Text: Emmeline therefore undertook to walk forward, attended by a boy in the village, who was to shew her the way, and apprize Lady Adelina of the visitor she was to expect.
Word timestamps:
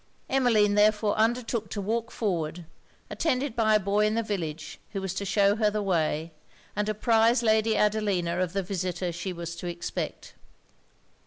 Emmeline 0.31 0.73
therefore 0.73 1.13
undertook 1.15 1.69
to 1.69 1.79
walk 1.79 2.09
forward, 2.09 2.65
attended 3.11 3.55
by 3.55 3.75
a 3.75 3.79
boy 3.79 4.03
in 4.03 4.15
the 4.15 4.23
village, 4.23 4.79
who 4.93 4.99
was 5.01 5.13
to 5.13 5.25
shew 5.25 5.57
her 5.57 5.69
the 5.69 5.83
way, 5.83 6.31
and 6.75 6.89
apprize 6.89 7.43
Lady 7.43 7.77
Adelina 7.77 8.39
of 8.39 8.53
the 8.53 8.63
visitor 8.63 9.11
she 9.11 9.31
was 9.31 9.55
to 9.55 9.67
expect. 9.67 10.33